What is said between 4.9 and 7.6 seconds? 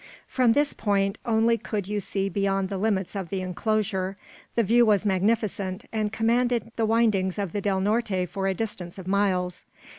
magnificent, and commanded the windings of